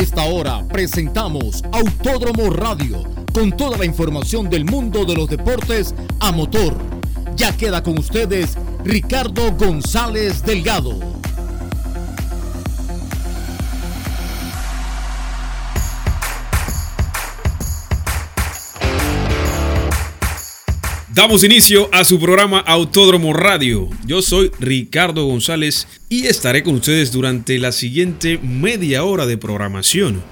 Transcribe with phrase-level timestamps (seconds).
[0.00, 3.04] esta hora presentamos Autódromo Radio
[3.34, 6.74] con toda la información del mundo de los deportes a motor.
[7.36, 11.19] Ya queda con ustedes Ricardo González Delgado.
[21.12, 23.90] Damos inicio a su programa Autódromo Radio.
[24.06, 30.22] Yo soy Ricardo González y estaré con ustedes durante la siguiente media hora de programación.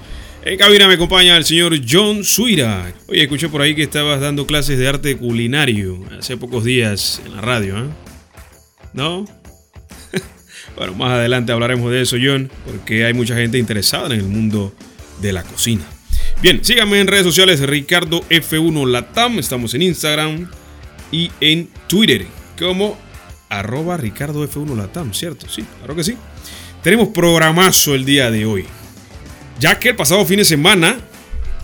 [0.45, 2.93] En cabina me acompaña el señor John Suira.
[3.07, 7.35] Oye, escuché por ahí que estabas dando clases de arte culinario hace pocos días en
[7.35, 7.89] la radio, ¿eh?
[8.93, 9.25] ¿No?
[10.77, 14.73] bueno, más adelante hablaremos de eso, John, porque hay mucha gente interesada en el mundo
[15.21, 15.83] de la cocina.
[16.41, 20.49] Bien, síganme en redes sociales Ricardo F1 Latam, estamos en Instagram,
[21.11, 22.25] y en Twitter
[22.57, 22.97] como
[23.49, 25.47] arroba Ricardo F1 Latam, ¿cierto?
[25.49, 26.15] Sí, claro que sí.
[26.83, 28.65] Tenemos programazo el día de hoy.
[29.59, 30.97] Ya que el pasado fin de semana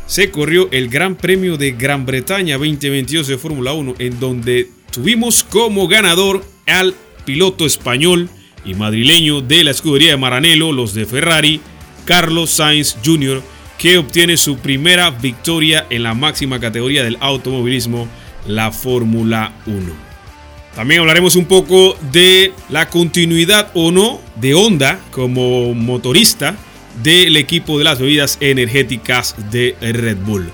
[0.07, 5.43] se corrió el Gran Premio de Gran Bretaña 2022 de Fórmula 1, en donde tuvimos
[5.43, 6.93] como ganador al
[7.25, 8.29] piloto español
[8.65, 11.61] y madrileño de la escudería de Maranello, los de Ferrari,
[12.05, 13.41] Carlos Sainz Jr.,
[13.77, 18.07] que obtiene su primera victoria en la máxima categoría del automovilismo
[18.47, 20.05] la Fórmula 1.
[20.75, 26.55] También hablaremos un poco de la continuidad o no de Honda como motorista
[27.01, 30.51] del equipo de las bebidas energéticas de Red Bull.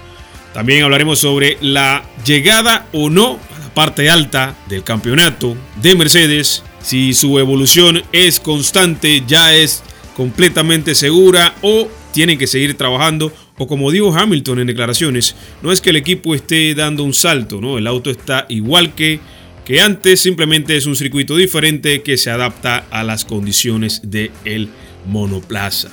[0.54, 6.64] También hablaremos sobre la llegada o no a la parte alta del campeonato de Mercedes,
[6.82, 9.84] si su evolución es constante, ya es
[10.16, 13.32] completamente segura o tienen que seguir trabajando
[13.62, 17.62] o como dijo Hamilton en declaraciones, no es que el equipo esté dando un salto,
[17.62, 17.78] ¿no?
[17.78, 19.20] El auto está igual que,
[19.66, 24.70] que antes, simplemente es un circuito diferente que se adapta a las condiciones del el
[25.06, 25.92] monoplaza.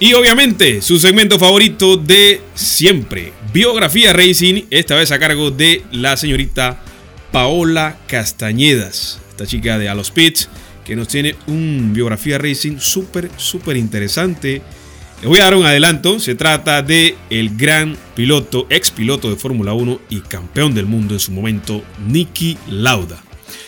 [0.00, 6.16] Y obviamente, su segmento favorito de siempre, Biografía Racing, esta vez a cargo de la
[6.16, 6.82] señorita
[7.30, 10.48] Paola Castañedas, esta chica de A los Pits,
[10.84, 14.60] que nos tiene un Biografía Racing súper, súper interesante
[15.20, 16.18] les voy a dar un adelanto.
[16.18, 21.14] Se trata de el gran piloto, ex piloto de Fórmula 1 y campeón del mundo
[21.14, 23.22] en su momento, Nicky Lauda.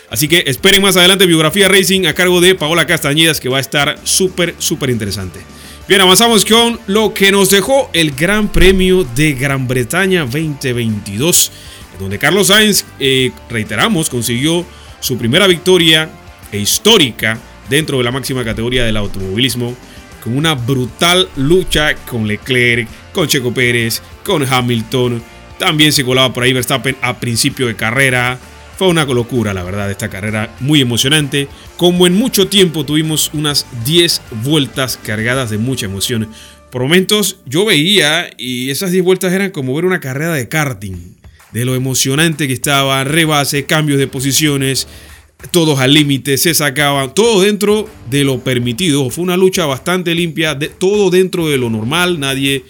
[0.09, 3.61] Así que esperen más adelante biografía Racing a cargo de Paola Castañedas que va a
[3.61, 5.39] estar súper, súper interesante.
[5.87, 11.51] Bien, avanzamos con lo que nos dejó el Gran Premio de Gran Bretaña 2022,
[11.99, 14.65] donde Carlos Sainz, eh, reiteramos, consiguió
[14.99, 16.09] su primera victoria
[16.51, 17.37] histórica
[17.69, 19.75] dentro de la máxima categoría del automovilismo
[20.23, 25.21] con una brutal lucha con Leclerc, con Checo Pérez, con Hamilton.
[25.59, 28.39] También se colaba por ahí Verstappen a principio de carrera.
[28.77, 31.47] Fue una locura, la verdad, esta carrera muy emocionante.
[31.77, 36.29] Como en mucho tiempo tuvimos unas 10 vueltas cargadas de mucha emoción.
[36.71, 41.17] Por momentos yo veía y esas 10 vueltas eran como ver una carrera de karting.
[41.51, 44.87] De lo emocionante que estaba, rebase, cambios de posiciones,
[45.51, 49.09] todos al límite, se sacaban, todo dentro de lo permitido.
[49.09, 52.63] Fue una lucha bastante limpia, de, todo dentro de lo normal, nadie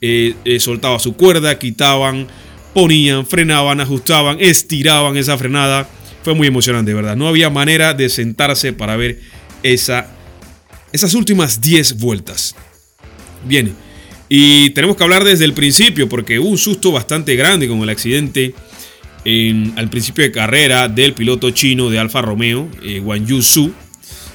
[0.00, 2.26] eh, eh, soltaba su cuerda, quitaban,
[2.74, 5.88] ponían, frenaban, ajustaban, estiraban esa frenada.
[6.22, 7.16] Fue muy emocionante, ¿verdad?
[7.16, 9.20] No había manera de sentarse para ver
[9.62, 10.10] esa,
[10.92, 12.54] esas últimas 10 vueltas.
[13.44, 13.74] Bien,
[14.28, 17.88] y tenemos que hablar desde el principio porque hubo un susto bastante grande con el
[17.88, 18.54] accidente
[19.24, 23.72] al principio de carrera del piloto chino de Alfa Romeo, eh, Wang Yusu,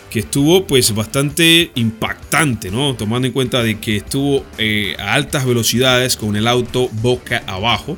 [0.09, 2.95] que estuvo pues bastante impactante, ¿no?
[2.95, 7.97] Tomando en cuenta de que estuvo eh, a altas velocidades con el auto boca abajo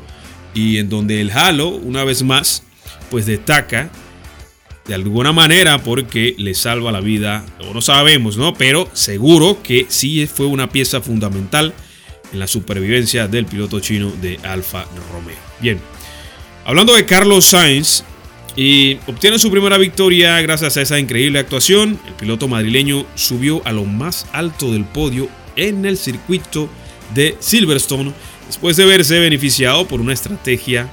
[0.53, 2.64] y en donde el halo, una vez más,
[3.12, 3.92] pues destaca
[4.88, 8.54] de alguna manera porque le salva la vida, no sabemos, ¿no?
[8.54, 11.74] Pero seguro que sí fue una pieza fundamental
[12.31, 15.38] en la supervivencia del piloto chino de Alfa Romeo.
[15.62, 15.80] Bien,
[16.68, 18.04] Hablando de Carlos Sainz,
[18.58, 21.98] y obtiene su primera victoria gracias a esa increíble actuación.
[22.06, 26.68] El piloto madrileño subió a lo más alto del podio en el circuito
[27.16, 28.14] de Silverstone
[28.48, 30.90] después de verse beneficiado por una estrategia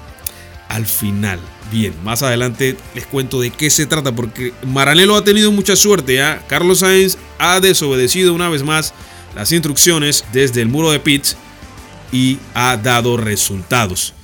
[0.69, 1.41] al final.
[1.73, 6.15] Bien, más adelante les cuento de qué se trata porque Maranello ha tenido mucha suerte.
[6.15, 6.41] ¿ya?
[6.47, 8.95] Carlos Sainz ha desobedecido una vez más
[9.35, 11.37] las instrucciones desde el muro de pits
[12.13, 14.15] y ha dado resultados.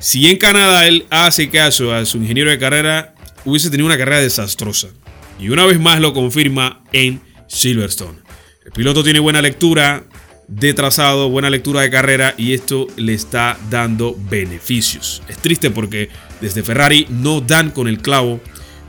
[0.00, 3.14] Si en Canadá él hace caso a su ingeniero de carrera,
[3.44, 4.88] hubiese tenido una carrera desastrosa.
[5.40, 8.20] Y una vez más lo confirma en Silverstone.
[8.64, 10.04] El piloto tiene buena lectura
[10.46, 15.20] de trazado, buena lectura de carrera y esto le está dando beneficios.
[15.28, 16.10] Es triste porque
[16.40, 18.40] desde Ferrari no dan con el clavo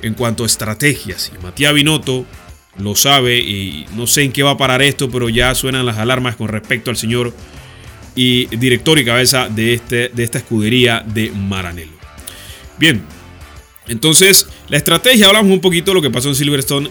[0.04, 1.32] en cuanto a estrategias.
[1.34, 2.26] Y Matías Binotto
[2.78, 5.98] lo sabe y no sé en qué va a parar esto, pero ya suenan las
[5.98, 7.34] alarmas con respecto al señor
[8.16, 11.98] y director y cabeza de, este, de esta escudería de Maranello.
[12.78, 13.04] Bien,
[13.88, 16.90] entonces la estrategia, hablamos un poquito de lo que pasó en Silverstone.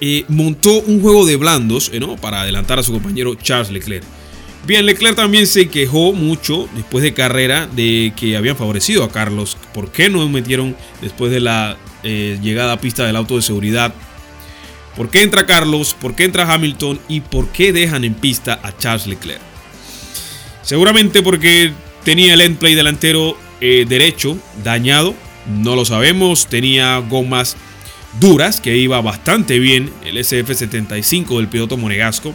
[0.00, 2.16] Eh, montó un juego de blandos eh, ¿no?
[2.16, 4.04] para adelantar a su compañero Charles Leclerc.
[4.66, 9.56] Bien, Leclerc también se quejó mucho después de carrera de que habían favorecido a Carlos.
[9.72, 13.94] ¿Por qué no metieron después de la eh, llegada a pista del auto de seguridad
[14.96, 15.94] ¿Por qué entra Carlos?
[15.94, 17.00] ¿Por qué entra Hamilton?
[17.08, 19.53] ¿Y por qué dejan en pista a Charles Leclerc?
[20.64, 21.72] Seguramente porque
[22.04, 25.14] tenía el endplay delantero eh, derecho dañado.
[25.46, 26.46] No lo sabemos.
[26.46, 27.56] Tenía gomas
[28.18, 32.34] duras que iba bastante bien el SF75 del piloto monegasco.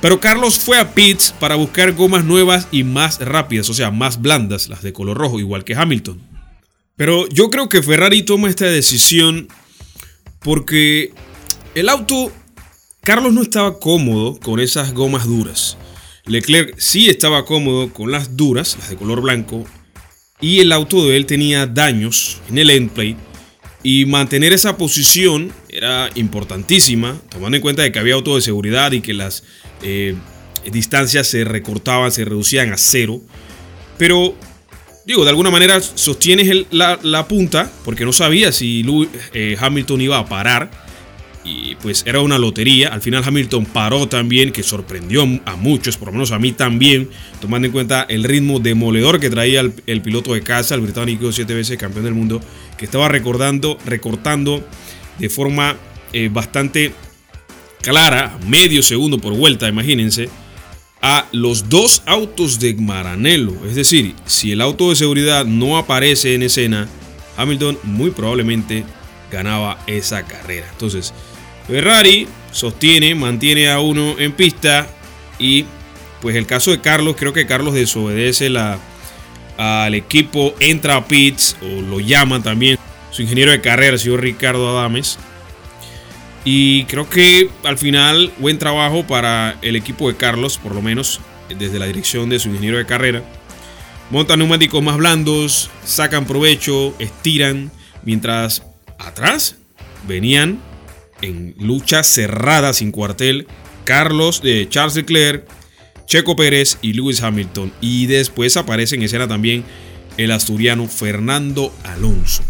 [0.00, 4.20] Pero Carlos fue a pits para buscar gomas nuevas y más rápidas, o sea, más
[4.20, 6.20] blandas, las de color rojo, igual que Hamilton.
[6.96, 9.48] Pero yo creo que Ferrari toma esta decisión
[10.40, 11.12] porque
[11.74, 12.30] el auto,
[13.00, 15.76] Carlos no estaba cómodo con esas gomas duras.
[16.26, 19.64] Leclerc sí estaba cómodo con las duras, las de color blanco,
[20.40, 23.16] y el auto de él tenía daños en el endplate.
[23.82, 28.90] Y mantener esa posición era importantísima, tomando en cuenta de que había auto de seguridad
[28.92, 29.44] y que las
[29.82, 30.16] eh,
[30.72, 33.20] distancias se recortaban, se reducían a cero.
[33.96, 34.34] Pero,
[35.04, 38.84] digo, de alguna manera sostienes la, punta, porque no sabía si
[39.32, 40.85] eh, Hamilton iba a parar
[41.86, 42.88] pues era una lotería.
[42.88, 47.08] Al final Hamilton paró también, que sorprendió a muchos, por lo menos a mí también,
[47.40, 51.54] tomando en cuenta el ritmo demoledor que traía el, piloto de casa, el británico siete
[51.54, 52.40] veces campeón del mundo,
[52.76, 54.66] que estaba recordando, recortando
[55.20, 55.76] de forma
[56.12, 56.92] eh, bastante
[57.82, 60.28] clara, medio segundo por vuelta, imagínense,
[61.00, 63.64] a los dos autos de Maranello.
[63.64, 66.88] Es decir, si el auto de seguridad no aparece en escena,
[67.36, 68.82] Hamilton muy probablemente
[69.30, 70.66] ganaba esa carrera.
[70.72, 71.14] Entonces,
[71.66, 74.88] Ferrari sostiene, mantiene a uno en pista
[75.38, 75.66] y
[76.20, 78.78] pues el caso de Carlos, creo que Carlos desobedece la,
[79.56, 82.78] al equipo, entra a pits o lo llaman también
[83.10, 85.18] su ingeniero de carrera, el señor Ricardo Adames.
[86.44, 91.20] Y creo que al final buen trabajo para el equipo de Carlos, por lo menos
[91.48, 93.22] desde la dirección de su ingeniero de carrera.
[94.10, 97.72] Montan neumáticos más blandos, sacan provecho, estiran,
[98.04, 98.62] mientras
[98.98, 99.56] atrás
[100.06, 100.60] venían
[101.22, 103.46] en lucha cerrada sin cuartel
[103.84, 105.46] Carlos de eh, Charles Leclerc,
[106.06, 107.72] Checo Pérez y Lewis Hamilton.
[107.80, 109.64] Y después aparece en escena también
[110.16, 112.42] el asturiano Fernando Alonso.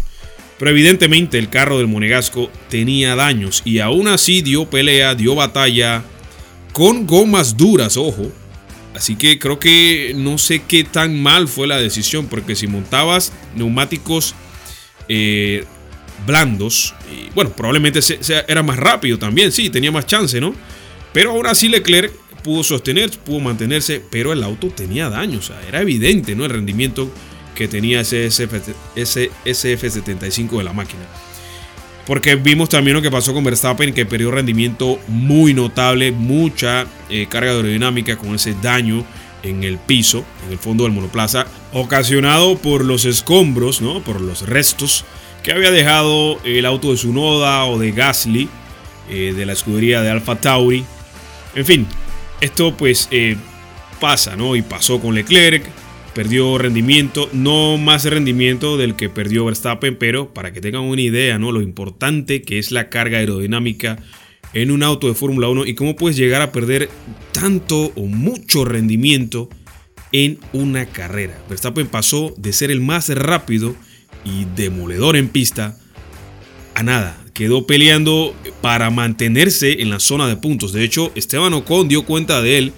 [0.57, 6.03] Pero evidentemente el carro del Monegasco tenía daños y aún así dio pelea, dio batalla
[6.73, 8.31] con gomas duras, ojo.
[8.95, 13.31] Así que creo que no sé qué tan mal fue la decisión, porque si montabas
[13.55, 14.33] neumáticos
[15.07, 15.65] eh,
[16.25, 16.93] blandos.
[17.11, 17.99] Y bueno, probablemente
[18.47, 20.53] era más rápido también, sí, tenía más chance, ¿no?
[21.13, 25.67] Pero aún así Leclerc pudo sostener, pudo mantenerse, pero el auto tenía daños, o sea,
[25.67, 26.45] era evidente, ¿no?
[26.45, 27.11] El rendimiento
[27.55, 31.01] que tenía ese, SF, 75 de la máquina.
[32.05, 37.27] Porque vimos también lo que pasó con Verstappen, que perdió rendimiento muy notable, mucha eh,
[37.29, 39.03] carga aerodinámica con ese daño
[39.43, 44.01] en el piso, en el fondo del monoplaza, ocasionado por los escombros, ¿no?
[44.03, 45.03] por los restos
[45.43, 48.49] que había dejado el auto de Sunoda o de Gasly,
[49.09, 50.83] eh, de la escudería de Alfa Tauri.
[51.55, 51.87] En fin,
[52.41, 53.37] esto pues eh,
[53.99, 54.55] pasa, ¿no?
[54.55, 55.65] Y pasó con Leclerc,
[56.13, 61.39] perdió rendimiento, no más rendimiento del que perdió Verstappen, pero para que tengan una idea,
[61.39, 61.51] ¿no?
[61.51, 63.97] Lo importante que es la carga aerodinámica
[64.53, 66.89] en un auto de Fórmula 1 y cómo puedes llegar a perder
[67.31, 69.49] tanto o mucho rendimiento
[70.11, 71.37] en una carrera.
[71.49, 73.75] Verstappen pasó de ser el más rápido
[74.23, 75.77] y demoledor en pista
[76.75, 77.17] a nada.
[77.33, 80.73] Quedó peleando para mantenerse en la zona de puntos.
[80.73, 82.73] De hecho, Esteban Ocon dio cuenta de él.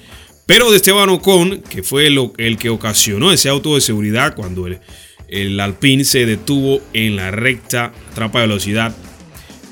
[0.45, 4.79] Pero de Esteban Ocon, que fue el, que ocasionó ese auto de seguridad cuando el,
[5.27, 8.95] el Alpine se detuvo en la recta trampa de velocidad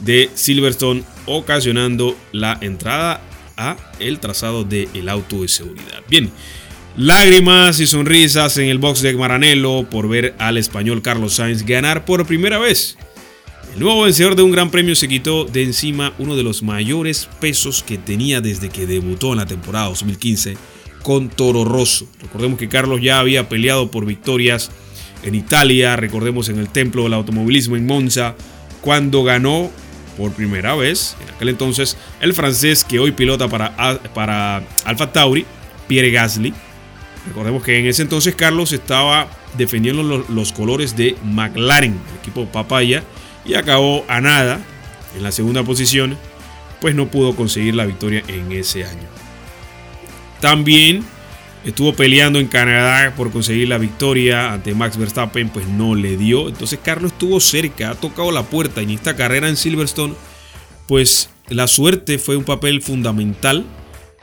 [0.01, 3.21] de Silverstone, ocasionando la entrada
[3.57, 6.03] a el trazado del auto de seguridad.
[6.07, 6.31] Bien,
[6.97, 12.05] Lágrimas y sonrisas en el box de Maranello por ver al español Carlos Sainz ganar
[12.05, 12.97] por primera vez.
[13.75, 17.29] El nuevo vencedor de un gran premio se quitó de encima uno de los mayores
[17.39, 20.57] pesos que tenía desde que debutó en la temporada 2015
[21.03, 22.07] con Toro Rosso.
[22.19, 24.71] Recordemos que Carlos ya había peleado por victorias
[25.21, 28.35] en Italia, recordemos en el Templo del Automovilismo en Monza,
[28.81, 29.69] cuando ganó
[30.17, 35.45] por primera vez, en aquel entonces, el francés que hoy pilota para, para Alfa Tauri,
[35.87, 36.55] Pierre Gasly
[37.27, 43.03] Recordemos que en ese entonces Carlos estaba defendiendo los, colores de McLaren, el equipo Papaya,
[43.45, 44.59] y acabó a nada
[45.15, 46.17] en la segunda posición.
[46.79, 49.07] pues no pudo conseguir la victoria en ese año.
[50.39, 51.03] También
[51.65, 56.47] estuvo peleando en Canadá por conseguir la victoria ante Max Verstappen, pues no le dio.
[56.47, 60.13] Entonces Carlos estuvo cerca, ha tocado la puerta en esta carrera en Silverstone,
[60.87, 63.65] pues la suerte fue un papel fundamental.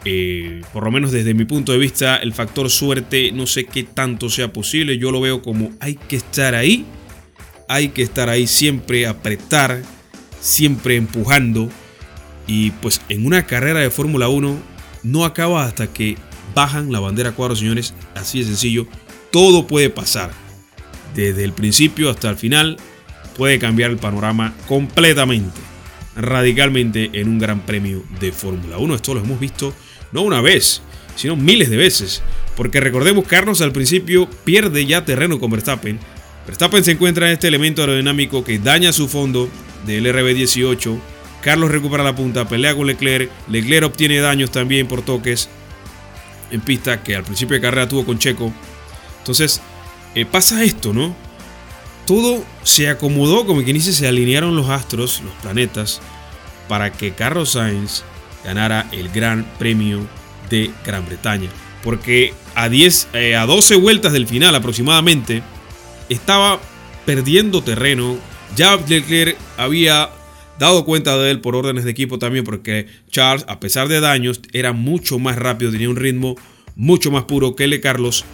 [0.04, 3.84] Eh, por lo menos desde mi punto de vista, el factor suerte no sé qué
[3.84, 4.98] tanto sea posible.
[4.98, 6.84] Yo lo veo como hay que estar ahí,
[7.68, 9.82] hay que estar ahí siempre, apretar,
[10.40, 11.70] siempre empujando.
[12.46, 14.58] Y pues en una carrera de Fórmula 1
[15.02, 16.16] no acaba hasta que
[16.54, 17.94] bajan la bandera cuadro, señores.
[18.14, 18.86] Así de sencillo.
[19.30, 20.30] Todo puede pasar.
[21.14, 22.76] Desde el principio hasta el final
[23.36, 25.60] puede cambiar el panorama completamente,
[26.16, 28.94] radicalmente en un gran premio de Fórmula 1.
[28.94, 29.74] Esto lo hemos visto
[30.14, 30.80] no una vez,
[31.16, 32.22] sino miles de veces.
[32.56, 35.98] Porque recordemos, Carlos al principio pierde ya terreno con Verstappen.
[36.46, 39.50] Verstappen se encuentra en este elemento aerodinámico que daña su fondo
[39.84, 40.98] del RB18.
[41.42, 43.28] Carlos recupera la punta, pelea con Leclerc.
[43.50, 45.48] Leclerc obtiene daños también por toques
[46.50, 48.52] en pista que al principio de carrera tuvo con Checo.
[49.18, 49.60] Entonces,
[50.14, 51.14] eh, pasa esto, ¿no?
[52.06, 56.00] Todo se acomodó, como quien dice, se alinearon los astros, los planetas,
[56.68, 58.04] para que Carlos Sainz
[58.44, 60.06] ganara el Gran Premio
[60.50, 61.48] de Gran Bretaña.
[61.82, 65.42] Porque a, 10, eh, a 12 vueltas del final aproximadamente,
[66.08, 66.60] estaba
[67.04, 68.16] perdiendo terreno.
[68.56, 70.10] Ya Leclerc había
[70.58, 74.40] dado cuenta de él por órdenes de equipo también, porque Charles, a pesar de daños,
[74.52, 76.36] era mucho más rápido, tenía un ritmo
[76.76, 78.24] mucho más puro que el de Carlos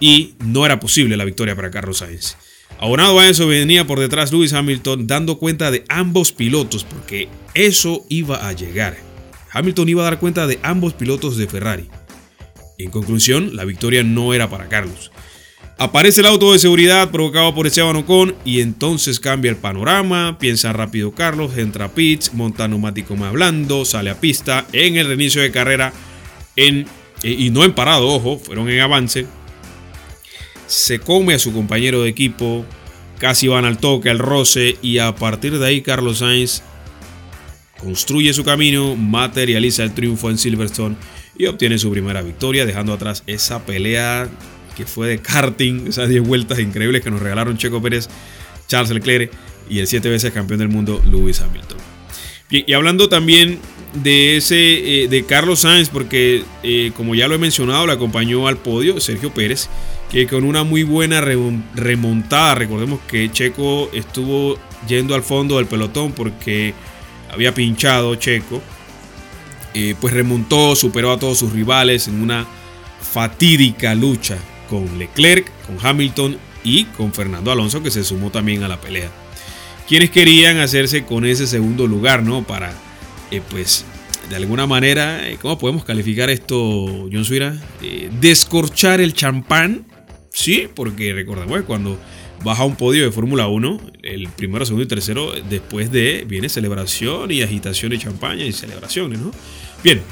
[0.00, 2.36] y no era posible la victoria para Carlos Sainz.
[2.78, 8.06] Abonado a eso venía por detrás Lewis Hamilton dando cuenta de ambos pilotos porque eso
[8.08, 9.09] iba a llegar.
[9.52, 11.88] Hamilton iba a dar cuenta de ambos pilotos de Ferrari.
[12.78, 15.10] En conclusión, la victoria no era para Carlos.
[15.80, 20.36] Aparece el auto de seguridad provocado por Esteban Ocon y entonces cambia el panorama.
[20.38, 25.06] Piensa rápido Carlos, entra a pits, monta neumático más blando, sale a pista en el
[25.06, 25.92] reinicio de carrera
[26.54, 26.86] en,
[27.22, 29.26] y no en parado, ojo, fueron en avance.
[30.66, 32.66] Se come a su compañero de equipo,
[33.18, 36.62] casi van al toque, al roce y a partir de ahí Carlos Sainz
[37.82, 40.96] construye su camino, materializa el triunfo en Silverstone
[41.36, 44.28] y obtiene su primera victoria dejando atrás esa pelea
[44.76, 48.08] que fue de karting, esas 10 vueltas increíbles que nos regalaron Checo Pérez,
[48.68, 49.32] Charles Leclerc
[49.68, 51.78] y el 7 veces campeón del mundo Lewis Hamilton.
[52.50, 53.60] y hablando también
[53.94, 58.46] de ese eh, de Carlos Sainz, porque eh, como ya lo he mencionado, le acompañó
[58.46, 59.68] al podio Sergio Pérez,
[60.10, 64.58] que con una muy buena remontada, recordemos que Checo estuvo
[64.88, 66.74] yendo al fondo del pelotón porque
[67.32, 68.60] había pinchado Checo,
[69.74, 72.46] eh, pues remontó, superó a todos sus rivales en una
[73.00, 74.36] fatídica lucha
[74.68, 79.10] con Leclerc, con Hamilton y con Fernando Alonso que se sumó también a la pelea.
[79.88, 82.42] Quienes querían hacerse con ese segundo lugar, ¿no?
[82.42, 82.72] Para,
[83.30, 83.84] eh, pues,
[84.28, 87.56] de alguna manera, eh, ¿cómo podemos calificar esto, John Suira?
[88.20, 89.86] Descorchar el champán,
[90.32, 91.98] sí, porque recordemos cuando
[92.42, 97.30] baja un podio de Fórmula 1, el primero, segundo y tercero, después de viene celebración
[97.30, 99.30] y agitación y champaña y celebraciones, ¿no?
[99.82, 100.02] Bien,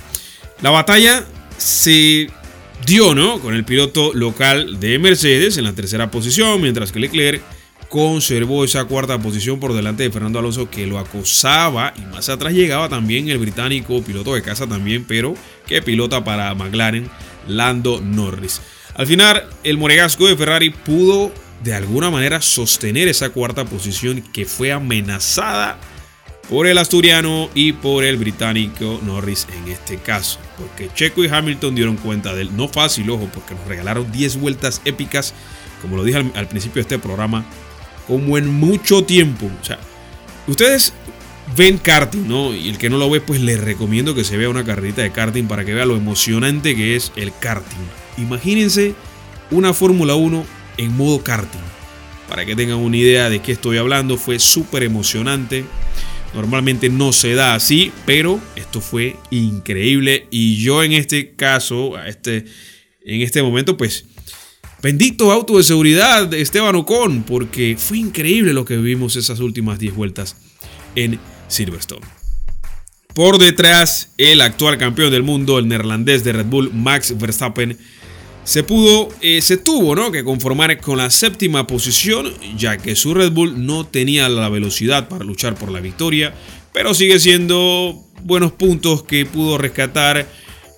[0.60, 1.24] la batalla
[1.56, 2.28] se
[2.86, 3.40] dio, ¿no?
[3.40, 7.42] Con el piloto local de Mercedes en la tercera posición, mientras que Leclerc
[7.88, 12.52] conservó esa cuarta posición por delante de Fernando Alonso que lo acosaba y más atrás
[12.52, 15.34] llegaba también el británico piloto de casa también, pero
[15.66, 17.08] que pilota para McLaren,
[17.46, 18.60] Lando Norris.
[18.94, 24.44] Al final, el monegasco de Ferrari pudo de alguna manera sostener esa cuarta posición que
[24.44, 25.78] fue amenazada
[26.48, 30.38] por el asturiano y por el británico Norris en este caso.
[30.56, 34.80] Porque Checo y Hamilton dieron cuenta del no fácil, ojo, porque nos regalaron 10 vueltas
[34.84, 35.34] épicas,
[35.82, 37.44] como lo dije al, principio de este programa,
[38.06, 39.50] como en mucho tiempo.
[39.60, 39.78] O sea,
[40.46, 40.94] ustedes
[41.56, 42.54] ven karting, ¿no?
[42.54, 45.12] Y el que no lo ve, pues les recomiendo que se vea una carrerita de
[45.12, 47.76] karting para que vea lo emocionante que es el karting.
[48.16, 48.94] Imagínense
[49.50, 51.60] una Fórmula 1 en modo karting.
[52.28, 55.64] Para que tengan una idea de qué estoy hablando, fue súper emocionante.
[56.34, 60.26] Normalmente no se da así, pero esto fue increíble.
[60.30, 62.44] Y yo en este caso, este,
[63.04, 64.04] en este momento, pues,
[64.82, 69.94] bendito auto de seguridad Esteban Ocon, porque fue increíble lo que vimos esas últimas 10
[69.94, 70.36] vueltas
[70.94, 71.18] en
[71.48, 72.06] Silverstone.
[73.14, 77.76] Por detrás, el actual campeón del mundo, el neerlandés de Red Bull, Max Verstappen,
[78.48, 80.10] se pudo, eh, se tuvo ¿no?
[80.10, 85.06] que conformar con la séptima posición, ya que su Red Bull no tenía la velocidad
[85.06, 86.32] para luchar por la victoria,
[86.72, 90.26] pero sigue siendo buenos puntos que pudo rescatar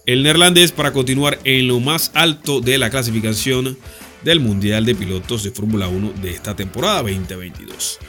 [0.05, 3.79] el neerlandés para continuar en lo más alto de la clasificación
[4.25, 8.01] del Mundial de Pilotos de Fórmula 1 de esta temporada 2022.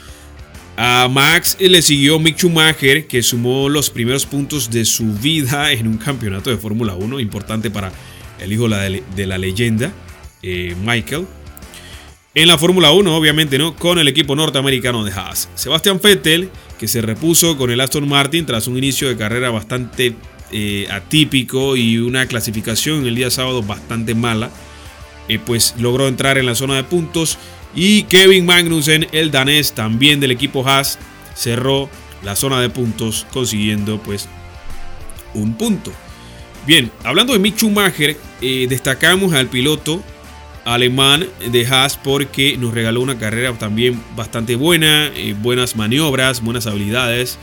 [0.76, 5.86] A Max le siguió Mick Schumacher, que sumó los primeros puntos de su vida en
[5.86, 7.92] un campeonato de Fórmula 1, importante para
[8.42, 9.92] el hijo de la leyenda,
[10.42, 11.26] eh, Michael.
[12.34, 13.76] En la Fórmula 1, obviamente, ¿no?
[13.76, 15.50] Con el equipo norteamericano de Haas.
[15.54, 20.14] Sebastian Vettel, que se repuso con el Aston Martin tras un inicio de carrera bastante
[20.50, 24.50] eh, atípico y una clasificación el día sábado bastante mala,
[25.28, 27.38] eh, pues logró entrar en la zona de puntos.
[27.74, 30.98] Y Kevin Magnussen, el danés también del equipo Haas,
[31.34, 31.90] cerró
[32.22, 34.28] la zona de puntos consiguiendo pues
[35.34, 35.92] un punto.
[36.64, 40.00] Bien, hablando de Mick Schumacher, eh, destacamos al piloto
[40.64, 46.68] alemán de Haas porque nos regaló una carrera también bastante buena, eh, buenas maniobras, buenas
[46.68, 47.36] habilidades.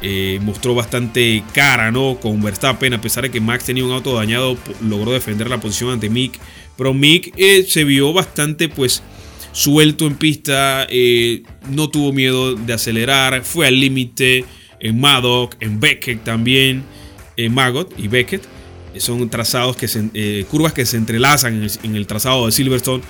[0.00, 2.18] Eh, mostró bastante cara ¿no?
[2.20, 5.90] con Verstappen, a pesar de que Max tenía un auto dañado, logró defender la posición
[5.90, 6.40] ante Mick.
[6.76, 7.36] Pero Mick
[7.68, 9.02] se vio bastante pues
[9.52, 10.86] suelto en pista,
[11.70, 14.46] no tuvo miedo de acelerar, fue al límite
[14.80, 16.82] en Maddock, en Beckett también,
[17.36, 18.53] en Magot y Beckett
[19.00, 23.02] son trazados que se, eh, curvas que se entrelazan en el, trazado de Silverstone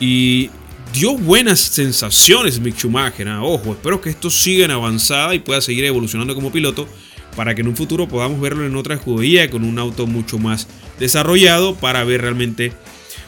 [0.00, 0.50] y
[0.92, 3.28] dio buenas sensaciones Mick Schumacher.
[3.28, 3.42] ¿ah?
[3.42, 6.88] Ojo, espero que esto siga en avanzada y pueda seguir evolucionando como piloto
[7.36, 10.68] para que en un futuro podamos verlo en otra escudería con un auto mucho más
[10.98, 12.72] desarrollado para ver realmente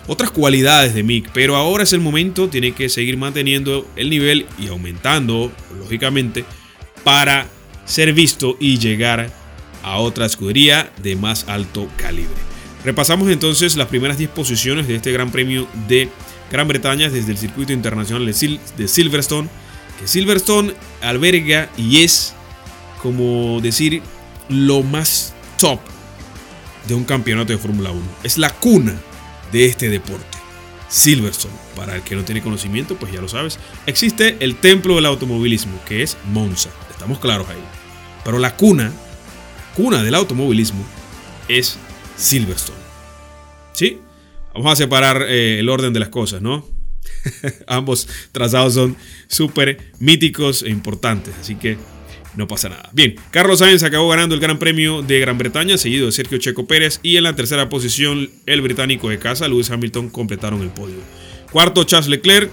[0.07, 1.31] otras cualidades de Mick.
[1.33, 6.45] Pero ahora es el momento, tiene que seguir manteniendo el nivel y aumentando, lógicamente,
[7.05, 7.47] para
[7.85, 9.31] ser visto y llegar
[9.87, 12.35] a otra escudería de más alto calibre.
[12.85, 16.11] Repasamos entonces las primeras 10 posiciones de este Gran Premio de
[16.51, 19.49] Gran Bretaña desde el circuito internacional de Silverstone,
[19.99, 22.35] que Silverstone alberga y es
[23.01, 24.03] como decir
[24.49, 25.79] lo más top
[26.89, 28.03] de un campeonato de Fórmula 1.
[28.25, 28.95] Es la cuna
[29.53, 30.37] de este deporte.
[30.89, 35.07] Silverstone, para el que no tiene conocimiento, pues ya lo sabes, existe el templo del
[35.07, 36.71] automovilismo, que es Monza.
[36.91, 37.63] Estamos claros ahí.
[38.25, 38.93] Pero la cuna
[39.77, 40.85] cuna del automovilismo
[41.49, 41.79] es
[42.17, 42.79] Silverstone.
[43.75, 43.99] ¿Sí?
[44.55, 46.67] Vamos a separar eh, el orden de las cosas, ¿no?
[47.67, 48.97] Ambos trazados son
[49.29, 51.77] súper míticos e importantes, así que
[52.37, 52.89] no pasa nada.
[52.93, 56.67] Bien, Carlos Sainz acabó ganando el Gran Premio de Gran Bretaña, seguido de Sergio Checo
[56.67, 60.97] Pérez, y en la tercera posición el británico de casa, Lewis Hamilton, completaron el podio.
[61.53, 62.51] Cuarto, Charles Leclerc,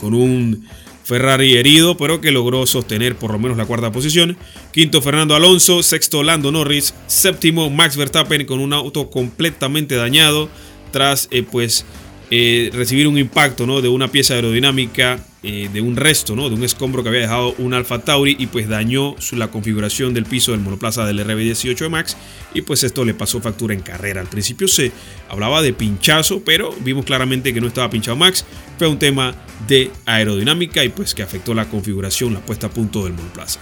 [0.00, 0.68] con un
[1.08, 4.36] Ferrari herido, pero que logró sostener por lo menos la cuarta posición.
[4.72, 5.82] Quinto, Fernando Alonso.
[5.82, 6.92] Sexto, Lando Norris.
[7.06, 10.50] Séptimo, Max Verstappen con un auto completamente dañado
[10.90, 11.86] tras eh, pues
[12.30, 13.80] eh, recibir un impacto ¿no?
[13.80, 16.50] de una pieza aerodinámica, eh, de un resto, ¿no?
[16.50, 20.26] de un escombro que había dejado un Alfa Tauri y pues dañó la configuración del
[20.26, 22.18] piso del monoplaza del RB18 de Max
[22.52, 24.20] y pues esto le pasó factura en carrera.
[24.20, 24.92] Al principio se
[25.30, 28.44] hablaba de pinchazo, pero vimos claramente que no estaba pinchado Max,
[28.76, 29.34] fue un tema
[29.66, 33.60] de aerodinámica y pues que afectó la configuración, la puesta a punto del monoplaza.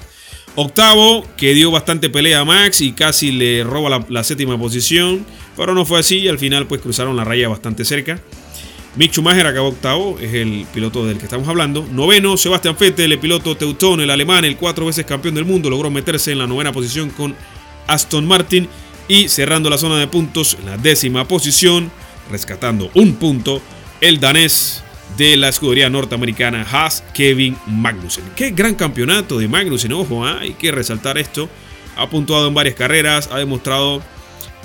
[0.57, 5.25] Octavo, que dio bastante pelea a Max y casi le roba la, la séptima posición,
[5.57, 8.21] pero no fue así y al final pues cruzaron la raya bastante cerca.
[8.97, 11.87] Mick Schumacher acabó octavo, es el piloto del que estamos hablando.
[11.93, 15.91] Noveno, Sebastian Vettel, el piloto teutón, el alemán, el cuatro veces campeón del mundo, logró
[15.91, 17.37] meterse en la novena posición con
[17.87, 18.69] Aston Martin
[19.07, 21.91] y cerrando la zona de puntos en la décima posición,
[22.31, 23.61] rescatando un punto,
[24.01, 24.83] el danés
[25.19, 28.25] de la escudería norteamericana Haas, Kevin Magnussen.
[28.35, 30.39] Qué gran campeonato de Magnussen, ojo, ¿ah?
[30.41, 31.51] hay que resaltar esto.
[31.97, 34.03] Ha puntuado en varias carreras, ha demostrado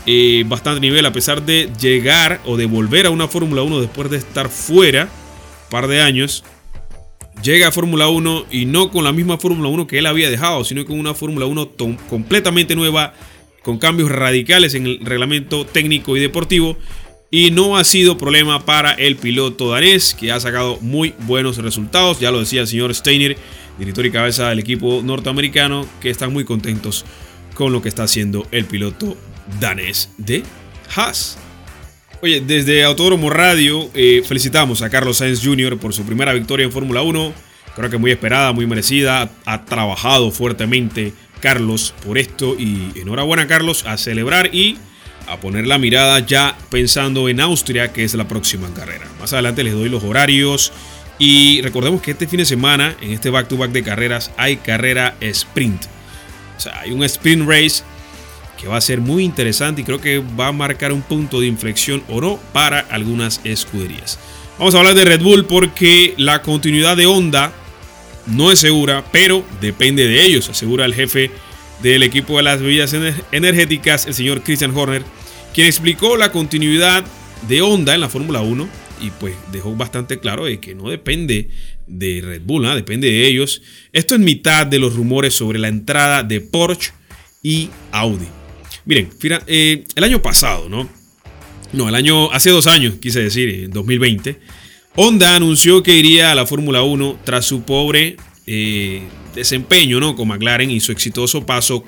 [0.05, 4.09] eh, bastante nivel a pesar de llegar o de volver a una Fórmula 1 después
[4.09, 6.43] de estar fuera un par de años.
[7.43, 10.63] Llega a Fórmula 1 y no con la misma Fórmula 1 que él había dejado,
[10.63, 11.71] sino con una Fórmula 1
[12.09, 13.13] completamente nueva,
[13.63, 16.77] con cambios radicales en el reglamento técnico y deportivo.
[17.29, 22.19] Y no ha sido problema para el piloto danés, que ha sacado muy buenos resultados.
[22.19, 23.37] Ya lo decía el señor Steiner,
[23.79, 27.05] director y cabeza del equipo norteamericano, que están muy contentos
[27.53, 29.15] con lo que está haciendo el piloto
[29.59, 30.43] danés de
[30.95, 31.37] Haas.
[32.21, 35.77] Oye, desde Autódromo Radio eh, felicitamos a Carlos Sainz Jr.
[35.79, 37.33] por su primera victoria en Fórmula 1.
[37.75, 39.31] Creo que muy esperada, muy merecida.
[39.45, 44.77] Ha trabajado fuertemente Carlos por esto y enhorabuena Carlos a celebrar y
[45.27, 49.07] a poner la mirada ya pensando en Austria, que es la próxima carrera.
[49.19, 50.71] Más adelante les doy los horarios
[51.17, 54.57] y recordemos que este fin de semana, en este back to -back de carreras, hay
[54.57, 55.85] carrera sprint.
[56.57, 57.83] O sea, hay un sprint race
[58.61, 61.47] que va a ser muy interesante y creo que va a marcar un punto de
[61.47, 64.19] inflexión o no para algunas escuderías.
[64.59, 67.51] Vamos a hablar de Red Bull porque la continuidad de Honda
[68.27, 71.31] no es segura, pero depende de ellos, asegura el jefe
[71.81, 72.95] del equipo de las bebidas
[73.31, 75.03] energéticas, el señor Christian Horner,
[75.55, 77.03] quien explicó la continuidad
[77.47, 78.69] de Honda en la Fórmula 1
[79.01, 81.49] y pues dejó bastante claro de que no depende
[81.87, 82.75] de Red Bull, ¿ah?
[82.75, 83.63] depende de ellos.
[83.91, 86.91] Esto es mitad de los rumores sobre la entrada de Porsche
[87.41, 88.27] y Audi.
[88.85, 89.09] Miren,
[89.47, 90.89] eh, el año pasado, ¿no?
[91.73, 94.39] No, el año, hace dos años, quise decir, en 2020,
[94.95, 100.15] Honda anunció que iría a la Fórmula 1 tras su pobre eh, desempeño, ¿no?
[100.15, 101.85] Con McLaren y su exitoso paso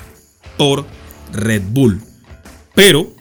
[0.57, 0.85] por
[1.33, 1.99] Red Bull.
[2.73, 3.13] Pero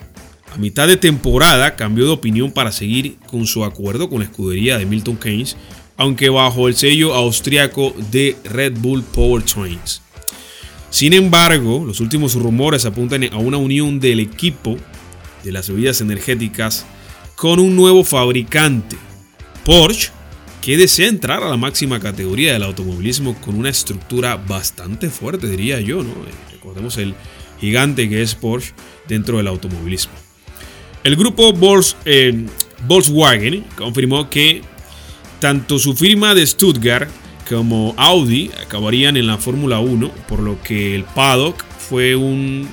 [0.55, 4.79] a mitad de temporada cambió de opinión para seguir con su acuerdo con la escudería
[4.79, 5.57] de Milton Keynes,
[5.97, 10.03] aunque bajo el sello austriaco de Red Bull Powertrains.
[10.93, 14.77] Sin embargo, los últimos rumores apuntan a una unión del equipo
[15.43, 16.85] de las bebidas energéticas
[17.35, 18.99] con un nuevo fabricante,
[19.65, 20.11] Porsche,
[20.61, 25.81] que desea entrar a la máxima categoría del automovilismo con una estructura bastante fuerte, diría
[25.81, 26.13] yo, ¿no?
[26.53, 27.15] Recordemos el
[27.59, 28.75] gigante que es Porsche
[29.09, 30.13] dentro del automovilismo.
[31.05, 31.55] El grupo
[32.05, 32.47] eh,
[32.87, 34.61] Volkswagen confirmó que
[35.41, 37.09] tanto su firma de Stuttgart
[37.53, 42.67] como Audi acabarían en la Fórmula 1, por lo que el paddock fue un,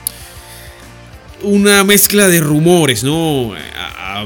[1.44, 3.52] una mezcla de rumores, ¿no?
[3.76, 4.26] A,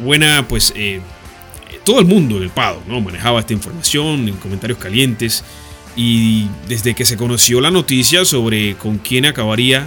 [0.00, 1.00] buena, pues, eh,
[1.84, 3.00] todo el mundo en el paddock, ¿no?
[3.02, 5.44] Manejaba esta información en comentarios calientes
[5.96, 9.86] y desde que se conoció la noticia sobre con quién acabaría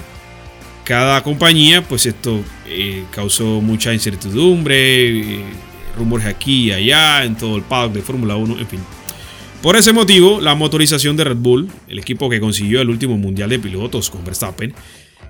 [0.83, 5.43] cada compañía, pues esto eh, causó mucha incertidumbre, eh,
[5.97, 8.79] rumores aquí y allá, en todo el paddock de Fórmula 1, en fin.
[9.61, 13.47] Por ese motivo, la motorización de Red Bull, el equipo que consiguió el último mundial
[13.51, 14.73] de pilotos con Verstappen,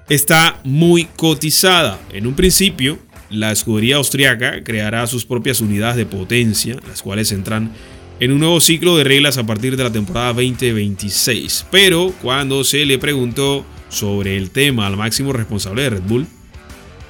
[0.08, 2.00] está muy cotizada.
[2.14, 2.98] En un principio,
[3.30, 7.74] la escudería austriaca creará sus propias unidades de potencia, las cuales entran
[8.22, 11.66] en un nuevo ciclo de reglas a partir de la temporada 2026.
[11.70, 16.26] Pero cuando se le preguntó sobre el tema al máximo responsable de Red Bull,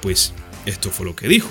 [0.00, 0.34] pues
[0.66, 1.48] esto fue lo que dijo.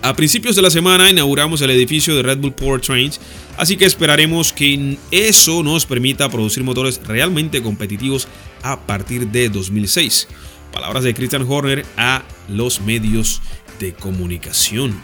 [0.00, 3.20] A principios de la semana inauguramos el edificio de Red Bull Powertrains,
[3.56, 8.28] así que esperaremos que eso nos permita producir motores realmente competitivos
[8.62, 10.28] a partir de 2006.
[10.72, 13.42] Palabras de Christian Horner a los medios
[13.80, 14.94] de comunicación.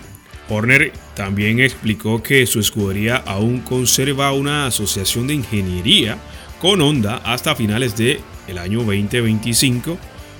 [0.49, 6.19] Horner también explicó que su escudería aún conserva una asociación de ingeniería
[6.61, 9.99] con Honda hasta finales del el año 2025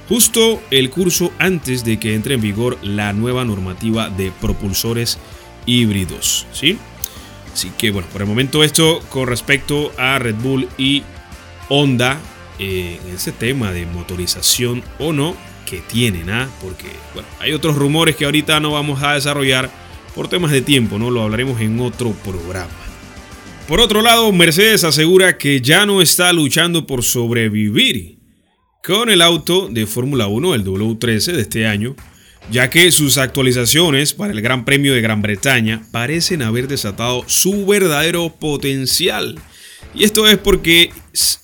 [0.09, 5.19] justo el curso antes de que entre en vigor la nueva normativa de propulsores
[5.67, 6.47] híbridos.
[6.53, 6.79] ¿sí?
[7.53, 11.03] Así que bueno, por el momento esto con respecto a Red Bull y
[11.69, 12.19] Honda
[12.59, 15.37] eh, en ese tema de motorización o no
[15.67, 16.49] que tienen, ¿ah?
[16.61, 19.71] porque bueno, hay otros rumores que ahorita no vamos a desarrollar
[20.15, 21.11] por temas de tiempo, ¿no?
[21.11, 22.71] Lo hablaremos en otro programa.
[23.67, 28.14] Por otro lado, Mercedes asegura que ya no está luchando por sobrevivir
[28.85, 31.97] con el auto de Fórmula 1, el W13 de este año,
[32.51, 37.65] ya que sus actualizaciones para el Gran Premio de Gran Bretaña parecen haber desatado su
[37.65, 39.39] verdadero potencial.
[39.95, 40.91] Y esto es porque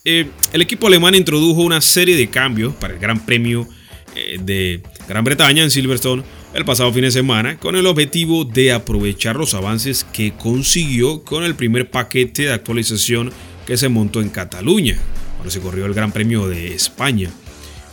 [0.05, 3.66] eh, el equipo alemán introdujo una serie de cambios para el Gran Premio
[4.14, 6.22] eh, de Gran Bretaña en Silverstone
[6.53, 11.44] el pasado fin de semana con el objetivo de aprovechar los avances que consiguió con
[11.44, 13.33] el primer paquete de actualización
[13.66, 14.98] que se montó en Cataluña
[15.40, 17.31] cuando se corrió el Gran Premio de España.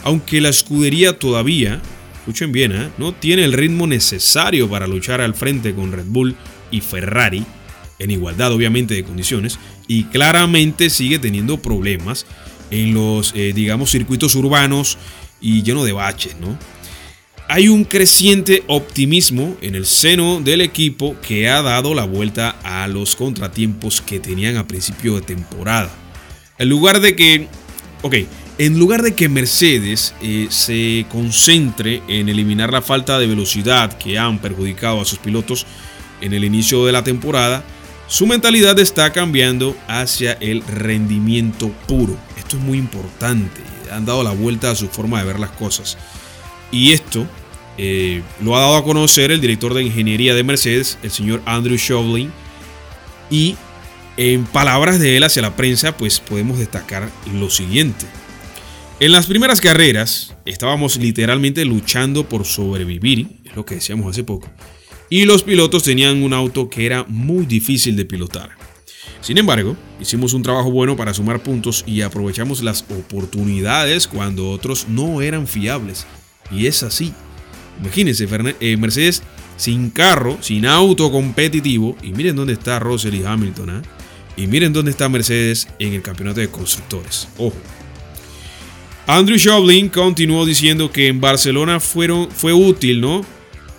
[0.03, 1.81] Aunque la escudería todavía,
[2.19, 2.89] escuchen bien, ¿eh?
[2.97, 6.35] no tiene el ritmo necesario para luchar al frente con Red Bull
[6.71, 7.45] y Ferrari,
[7.99, 12.25] en igualdad obviamente de condiciones, y claramente sigue teniendo problemas
[12.69, 14.97] en los, eh, digamos, circuitos urbanos
[15.39, 16.59] y lleno de baches, ¿no?
[17.47, 22.89] Hay un creciente optimismo en el seno del equipo que ha dado la vuelta a
[22.89, 26.06] los contratiempos que tenían a principio de temporada.
[26.59, 27.47] En lugar de que,
[28.01, 28.15] ok,
[28.57, 34.17] en lugar de que Mercedes eh, se concentre en eliminar la falta de velocidad que
[34.17, 35.67] han perjudicado a sus pilotos
[36.21, 37.63] en el inicio de la temporada,
[38.07, 42.17] su mentalidad está cambiando hacia el rendimiento puro.
[42.37, 43.61] Esto es muy importante.
[43.91, 45.97] Han dado la vuelta a su forma de ver las cosas.
[46.71, 47.27] Y esto
[47.77, 51.77] eh, lo ha dado a conocer el director de ingeniería de Mercedes, el señor Andrew
[51.77, 52.31] Shovlin.
[53.29, 53.55] Y
[54.17, 58.05] en palabras de él hacia la prensa, pues podemos destacar lo siguiente.
[58.99, 64.49] En las primeras carreras estábamos literalmente luchando por sobrevivir, es lo que decíamos hace poco,
[65.09, 68.49] y los pilotos tenían un auto que era muy difícil de pilotar.
[69.21, 74.87] Sin embargo, hicimos un trabajo bueno para sumar puntos y aprovechamos las oportunidades cuando otros
[74.89, 76.05] no eran fiables.
[76.51, 77.13] Y es así.
[77.81, 78.27] Imagínense,
[78.59, 79.23] eh, Mercedes
[79.57, 83.81] sin carro, sin auto competitivo, y miren dónde está Russell Hamilton, ¿ah?
[84.37, 87.27] Y miren dónde está Mercedes en el campeonato de constructores.
[87.37, 87.57] Ojo.
[89.07, 93.25] Andrew Shovlin continuó diciendo que en Barcelona fueron, fue útil, ¿no?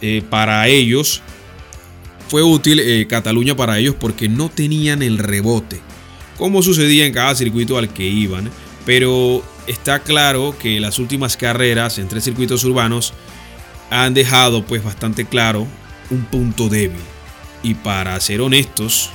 [0.01, 1.23] Eh, para ellos
[2.29, 5.81] fue útil eh, Cataluña para ellos porque no tenían el rebote,
[6.37, 8.51] como sucedía en cada circuito al que iban,
[8.85, 13.15] pero está claro que las últimas carreras en tres circuitos urbanos
[13.91, 15.67] han dejado pues bastante claro
[16.11, 17.01] un punto débil.
[17.63, 19.11] Y para ser honestos,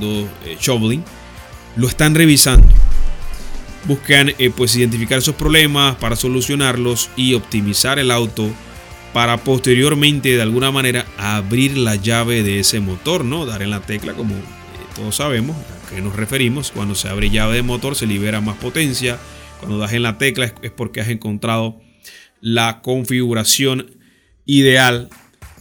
[0.00, 1.00] de eh,
[1.76, 2.68] lo están revisando.
[3.84, 8.50] Buscan eh, pues identificar esos problemas para solucionarlos y optimizar el auto
[9.12, 13.46] para posteriormente de alguna manera abrir la llave de ese motor, ¿no?
[13.46, 14.40] Dar en la tecla como eh,
[14.94, 16.70] todos sabemos a qué nos referimos.
[16.72, 19.18] Cuando se abre llave de motor se libera más potencia.
[19.60, 21.80] Cuando das en la tecla es porque has encontrado
[22.40, 23.90] la configuración
[24.44, 25.08] ideal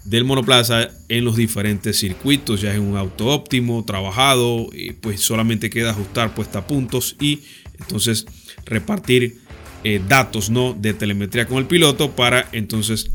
[0.07, 2.61] del monoplaza en los diferentes circuitos.
[2.61, 7.41] Ya es un auto óptimo, trabajado, y pues solamente queda ajustar puesta a puntos y
[7.79, 8.25] entonces
[8.65, 9.37] repartir
[9.83, 10.73] eh, datos ¿no?
[10.73, 13.11] de telemetría con el piloto para entonces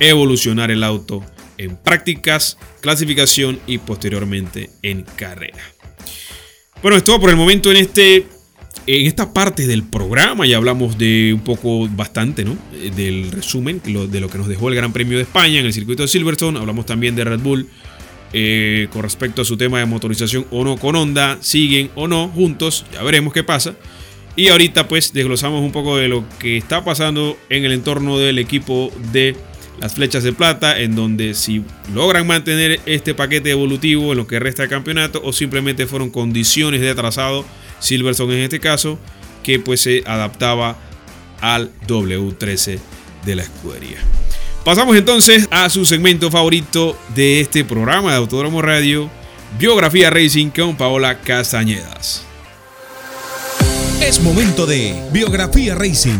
[0.00, 1.24] evolucionar el auto
[1.58, 5.62] en prácticas, clasificación y posteriormente en carrera.
[6.82, 8.26] Bueno, es todo por el momento en este
[8.86, 12.56] en esta parte del programa ya hablamos de un poco bastante, ¿no?
[12.74, 15.72] Eh, del resumen de lo que nos dejó el Gran Premio de España en el
[15.72, 16.58] circuito de Silverstone.
[16.58, 17.68] Hablamos también de Red Bull
[18.32, 21.38] eh, con respecto a su tema de motorización o no con Honda.
[21.40, 23.74] Siguen o no juntos, ya veremos qué pasa.
[24.36, 28.38] Y ahorita pues desglosamos un poco de lo que está pasando en el entorno del
[28.38, 29.34] equipo de
[29.80, 31.62] las flechas de plata, en donde si
[31.94, 36.80] logran mantener este paquete evolutivo en lo que resta del campeonato o simplemente fueron condiciones
[36.80, 37.44] de atrasado
[37.78, 38.98] Silverstone en este caso,
[39.42, 40.76] que pues se adaptaba
[41.40, 42.78] al W13
[43.24, 43.98] de la escudería.
[44.64, 49.08] Pasamos entonces a su segmento favorito de este programa de Autódromo Radio,
[49.58, 52.24] Biografía Racing con Paola Castañedas.
[54.00, 56.18] Es momento de Biografía Racing.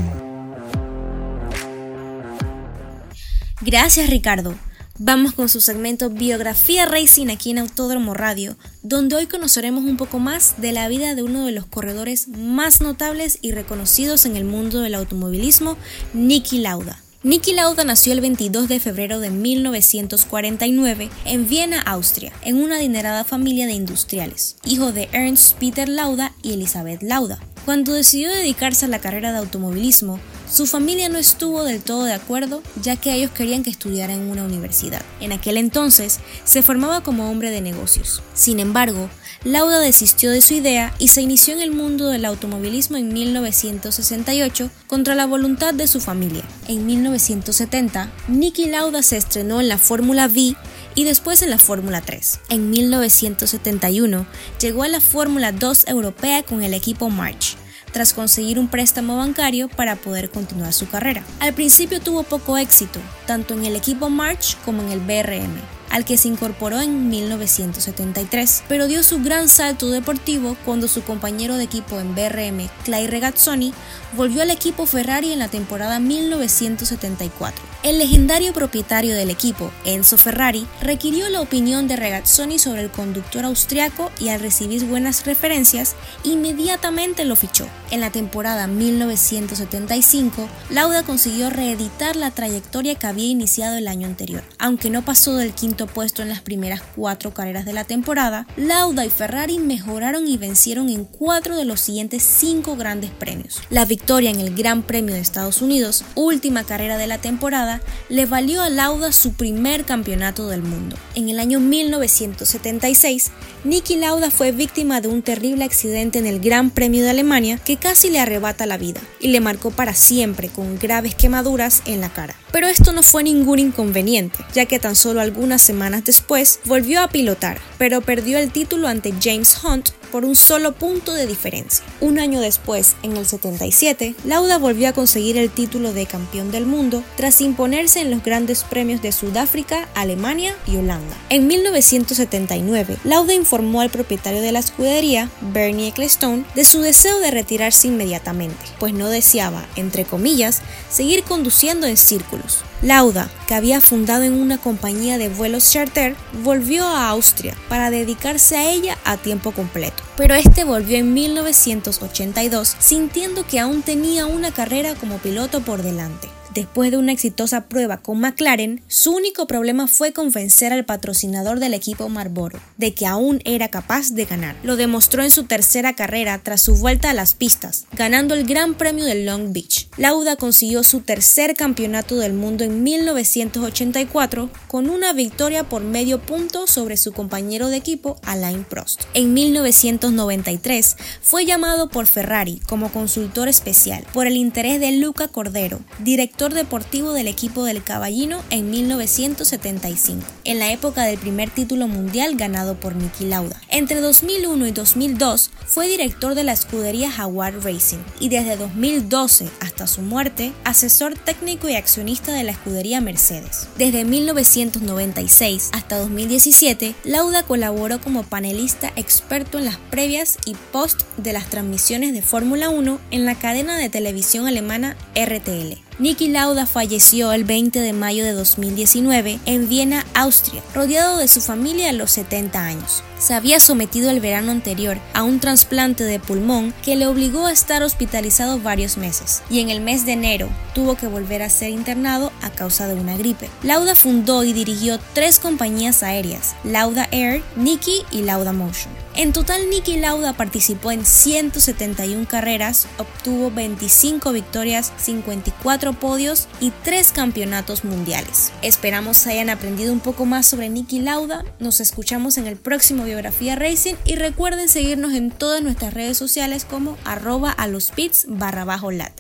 [3.61, 4.55] Gracias Ricardo.
[4.99, 10.19] Vamos con su segmento Biografía Racing aquí en Autódromo Radio, donde hoy conoceremos un poco
[10.21, 14.47] más de la vida de uno de los corredores más notables y reconocidos en el
[14.47, 15.77] mundo del automovilismo,
[16.15, 16.99] Niki Lauda.
[17.23, 23.25] Niki Lauda nació el 22 de febrero de 1949 en Viena, Austria, en una adinerada
[23.25, 27.39] familia de industriales, hijo de Ernst Peter Lauda y Elizabeth Lauda.
[27.67, 30.21] Cuando decidió dedicarse a la carrera de automovilismo,
[30.57, 34.31] su familia no estuvo del todo de acuerdo, ya que ellos querían que estudiara en
[34.31, 35.03] una universidad.
[35.21, 38.23] En aquel entonces se formaba como hombre de negocios.
[38.33, 39.11] Sin embargo,
[39.45, 44.71] Lauda desistió de su idea y se inició en el mundo del automovilismo en 1968
[44.87, 46.45] contra la voluntad de su familia.
[46.69, 50.57] En 1970, Nicky Lauda se estrenó en la Fórmula V
[50.95, 52.41] y después en la Fórmula 3.
[52.49, 54.27] En 1971
[54.59, 57.59] llegó a la Fórmula 2 europea con el equipo March
[57.97, 61.25] tras conseguir un préstamo bancario para poder continuar su carrera.
[61.41, 65.55] Al principio tuvo poco éxito, tanto en el equipo March como en el BRM,
[65.89, 71.57] al que se incorporó en 1973, pero dio su gran salto deportivo cuando su compañero
[71.57, 73.73] de equipo en BRM, Clay Regazzoni,
[74.15, 77.76] volvió al equipo Ferrari en la temporada 1974.
[77.83, 83.45] El legendario propietario del equipo, Enzo Ferrari, requirió la opinión de Regazzoni sobre el conductor
[83.45, 87.69] austriaco y al recibir buenas referencias, inmediatamente lo fichó.
[87.91, 94.43] En la temporada 1975, Lauda consiguió reeditar la trayectoria que había iniciado el año anterior.
[94.59, 99.05] Aunque no pasó del quinto puesto en las primeras cuatro carreras de la temporada, Lauda
[99.05, 103.61] y Ferrari mejoraron y vencieron en cuatro de los siguientes cinco grandes premios.
[103.71, 107.66] La victoria en el Gran Premio de Estados Unidos, última carrera de la temporada,
[108.09, 110.97] le valió a Lauda su primer campeonato del mundo.
[111.15, 113.31] En el año 1976,
[113.65, 117.77] Niki Lauda fue víctima de un terrible accidente en el Gran Premio de Alemania que
[117.77, 122.09] casi le arrebata la vida y le marcó para siempre con graves quemaduras en la
[122.09, 122.35] cara.
[122.57, 127.09] Pero esto no fue ningún inconveniente, ya que tan solo algunas semanas después volvió a
[127.09, 131.85] pilotar, pero perdió el título ante James Hunt por un solo punto de diferencia.
[132.01, 136.65] Un año después, en el 77, Lauda volvió a conseguir el título de campeón del
[136.65, 141.15] mundo tras imponerse en los grandes premios de Sudáfrica, Alemania y Holanda.
[141.29, 147.33] En 1979, Lauda informó al propietario de la escudería, Bernie Ecclestone, de su deseo de
[147.33, 152.46] retirarse inmediatamente, pues no deseaba, entre comillas, seguir conduciendo en círculos.
[152.83, 158.57] Lauda, que había fundado en una compañía de vuelos charter, volvió a Austria para dedicarse
[158.57, 160.03] a ella a tiempo completo.
[160.17, 166.29] Pero este volvió en 1982 sintiendo que aún tenía una carrera como piloto por delante
[166.57, 171.75] Después de una exitosa prueba con McLaren, su único problema fue convencer al patrocinador del
[171.75, 174.57] equipo Marlboro de que aún era capaz de ganar.
[174.63, 178.73] Lo demostró en su tercera carrera tras su vuelta a las pistas, ganando el Gran
[178.73, 179.89] Premio de Long Beach.
[179.99, 186.67] Lauda consiguió su tercer campeonato del mundo en 1984 con una victoria por medio punto
[186.67, 189.03] sobre su compañero de equipo Alain Prost.
[189.13, 195.81] En 1993 fue llamado por Ferrari como consultor especial por el interés de Luca Cordero,
[195.99, 202.37] director deportivo del equipo del Caballino en 1975, en la época del primer título mundial
[202.37, 203.61] ganado por Niki Lauda.
[203.69, 209.87] Entre 2001 y 2002 fue director de la escudería Jaguar Racing y desde 2012 hasta
[209.87, 213.69] su muerte, asesor técnico y accionista de la escudería Mercedes.
[213.77, 221.33] Desde 1996 hasta 2017, Lauda colaboró como panelista experto en las previas y post de
[221.33, 225.86] las transmisiones de Fórmula 1 en la cadena de televisión alemana RTL.
[225.99, 231.41] Niki Lauda falleció el 20 de mayo de 2019 en Viena, Austria, rodeado de su
[231.41, 233.03] familia a los 70 años.
[233.19, 237.53] Se había sometido el verano anterior a un trasplante de pulmón que le obligó a
[237.53, 241.71] estar hospitalizado varios meses y en el mes de enero tuvo que volver a ser
[241.71, 243.49] internado a causa de una gripe.
[243.63, 248.93] Lauda fundó y dirigió tres compañías aéreas, Lauda Air, Niki y Lauda Motion.
[249.17, 257.13] En total, Niki Lauda participó en 171 carreras, obtuvo 25 victorias, 54 podios y 3
[257.13, 258.53] campeonatos mundiales.
[258.61, 261.47] Esperamos hayan aprendido un poco más sobre Niki Lauda.
[261.61, 266.67] Nos escuchamos en el próximo Biografía Racing y recuerden seguirnos en todas nuestras redes sociales
[266.67, 269.13] como arroba a los pits barra bajo lat.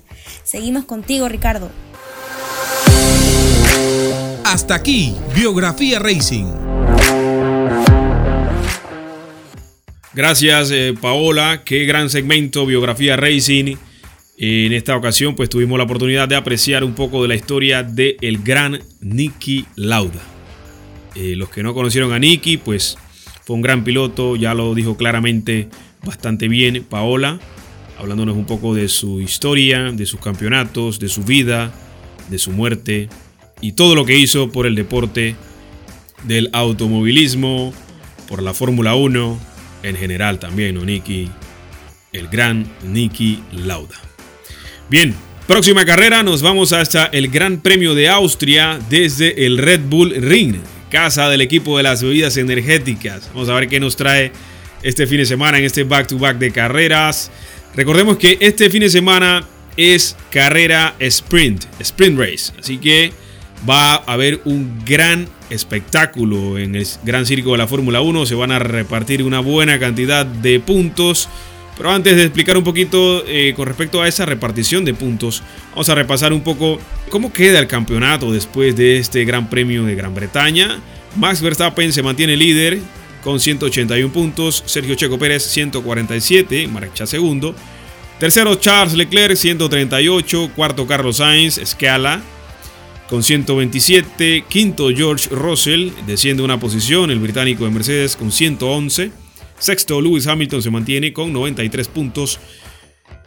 [0.44, 1.70] Seguimos contigo, Ricardo.
[4.44, 6.46] Hasta aquí, Biografía Racing.
[10.16, 13.76] Gracias eh, Paola, qué gran segmento Biografía Racing.
[14.38, 18.16] En esta ocasión pues tuvimos la oportunidad de apreciar un poco de la historia del
[18.22, 20.22] el gran Nicky Lauda.
[21.14, 22.96] Eh, los que no conocieron a Nicky pues
[23.46, 25.68] fue un gran piloto, ya lo dijo claramente
[26.04, 27.38] bastante bien Paola,
[27.96, 31.72] hablándonos un poco de su historia, de sus campeonatos, de su vida,
[32.28, 33.08] de su muerte
[33.60, 35.36] y todo lo que hizo por el deporte
[36.24, 37.72] del automovilismo,
[38.26, 39.38] por la Fórmula 1
[39.84, 40.84] en general también, ¿no?
[40.84, 41.28] Nicky,
[42.12, 43.94] el gran Nicky Lauda.
[44.90, 45.14] Bien,
[45.46, 50.56] próxima carrera nos vamos hasta el Gran Premio de Austria desde el Red Bull Ring,
[50.90, 53.30] casa del equipo de las bebidas energéticas.
[53.34, 54.32] Vamos a ver qué nos trae
[54.82, 57.30] este fin de semana en este back-to-back de carreras.
[57.74, 59.46] Recordemos que este fin de semana
[59.76, 63.12] es carrera sprint, sprint race, así que
[63.68, 68.26] va a haber un gran espectáculo en el Gran Circo de la Fórmula 1.
[68.26, 71.28] Se van a repartir una buena cantidad de puntos.
[71.76, 75.88] Pero antes de explicar un poquito eh, con respecto a esa repartición de puntos, vamos
[75.88, 76.78] a repasar un poco
[77.10, 80.80] cómo queda el campeonato después de este Gran Premio de Gran Bretaña.
[81.16, 82.78] Max Verstappen se mantiene líder
[83.22, 87.54] con 181 puntos, Sergio Checo Pérez 147, marcha segundo.
[88.18, 92.22] Tercero Charles Leclerc 138, cuarto Carlos Sainz, escala
[93.10, 94.44] con 127.
[94.48, 99.25] Quinto, George Russell desciende una posición, el británico de Mercedes con 111.
[99.58, 102.38] Sexto, Lewis Hamilton se mantiene con 93 puntos.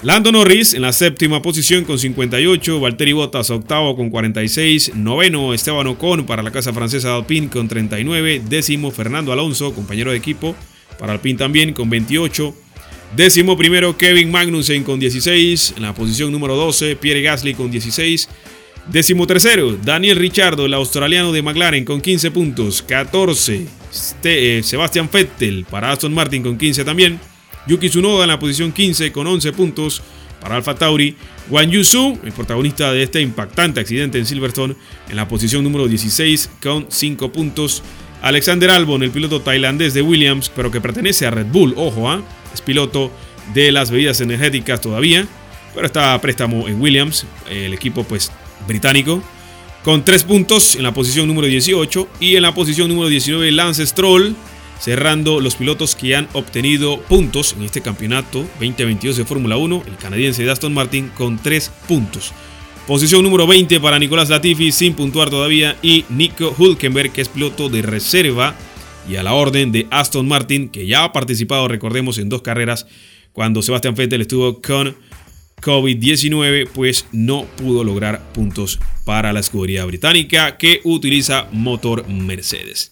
[0.02, 5.88] Lando Norris en la séptima posición con 58, Valtteri Bottas octavo con 46, noveno Esteban
[5.88, 10.56] Ocon para la casa francesa Alpine con 39, décimo Fernando Alonso, compañero de equipo
[10.98, 12.56] para Alpine también con 28,
[13.18, 18.30] décimo primero Kevin Magnussen con 16, en la posición número 12 Pierre Gasly con 16,
[18.88, 22.82] Décimo tercero, Daniel Richardo, el australiano de McLaren con 15 puntos.
[22.82, 23.68] 14,
[24.24, 27.20] eh, Sebastian Vettel para Aston Martin con 15 también.
[27.68, 30.02] Yuki Tsunoda en la posición 15 con 11 puntos
[30.42, 31.15] para Alfa Tauri.
[31.50, 34.76] Wang Yusu, el protagonista de este impactante accidente en Silverstone,
[35.10, 37.84] en la posición número 16 con 5 puntos.
[38.22, 42.22] Alexander Albon, el piloto tailandés de Williams, pero que pertenece a Red Bull, ojo, ¿ah?
[42.54, 43.12] es piloto
[43.54, 45.26] de las bebidas energéticas todavía,
[45.74, 47.26] pero está a préstamo en Williams.
[47.50, 48.32] El equipo pues
[48.69, 49.21] británico,
[49.84, 53.86] con 3 puntos en la posición número 18 y en la posición número 19 Lance
[53.86, 54.36] Stroll,
[54.79, 59.97] cerrando los pilotos que han obtenido puntos en este campeonato 2022 de Fórmula 1, el
[59.97, 62.32] canadiense de Aston Martin con 3 puntos.
[62.88, 67.69] Posición número 20 para Nicolás Latifi sin puntuar todavía y Nico Hulkenberg que es piloto
[67.69, 68.55] de reserva
[69.08, 72.88] y a la orden de Aston Martin que ya ha participado, recordemos, en dos carreras
[73.34, 74.95] cuando Sebastián Vettel estuvo con
[75.62, 82.91] COVID-19, pues no pudo lograr puntos para la escudería británica que utiliza motor Mercedes.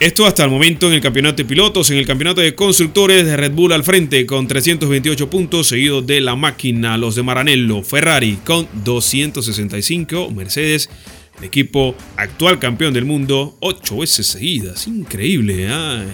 [0.00, 3.36] Esto hasta el momento en el campeonato de pilotos, en el campeonato de constructores de
[3.36, 8.38] Red Bull al frente con 328 puntos, seguido de la máquina, los de Maranello, Ferrari
[8.44, 10.90] con 265, Mercedes,
[11.38, 16.06] el equipo actual campeón del mundo, 8 veces seguidas, increíble, ¿eh?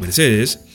[0.00, 0.65] Mercedes.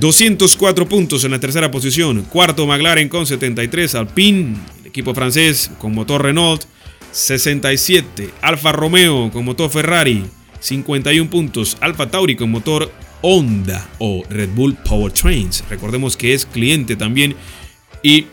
[0.00, 5.94] 204 puntos en la tercera posición, cuarto McLaren con 73, Alpine, el equipo francés con
[5.94, 6.64] motor Renault,
[7.12, 10.24] 67, Alfa Romeo con motor Ferrari,
[10.64, 11.76] 51 puntos.
[11.80, 12.90] Alfa Tauri con motor
[13.20, 15.64] Honda o Red Bull Powertrains.
[15.68, 17.36] Recordemos que es cliente también
[18.02, 18.26] y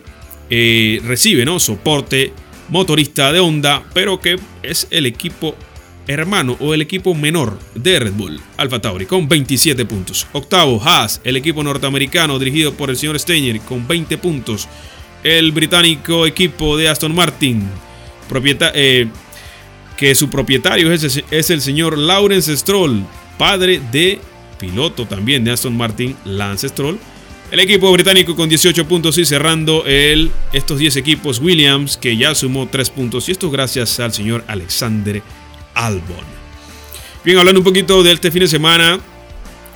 [0.49, 1.59] eh, recibe ¿no?
[1.59, 2.33] soporte
[2.69, 5.55] motorista de Honda, pero que es el equipo
[6.07, 10.27] hermano o el equipo menor de Red Bull, Alfa Tauri, con 27 puntos.
[10.33, 14.67] Octavo, Haas, el equipo norteamericano dirigido por el señor Steiner, con 20 puntos.
[15.23, 17.63] El británico equipo de Aston Martin,
[18.27, 18.73] propietario.
[18.75, 19.07] Eh,
[20.01, 23.05] que su propietario es, el señor Lawrence Stroll,
[23.37, 24.19] padre de
[24.59, 26.97] piloto también de Aston Martin, Lance Stroll.
[27.51, 32.33] El equipo británico con 18 puntos y cerrando el, estos 10 equipos Williams que ya
[32.33, 35.21] sumó 3 puntos y esto gracias al señor Alexander
[37.23, 38.99] Bien, hablando un poquito de este fin de semana,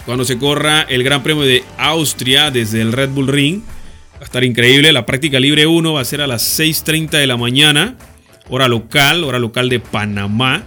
[0.05, 3.61] cuando se corra el Gran Premio de Austria desde el Red Bull Ring,
[4.13, 4.91] va a estar increíble.
[4.91, 7.95] La práctica libre 1 va a ser a las 6.30 de la mañana
[8.49, 10.63] hora local, hora local de Panamá.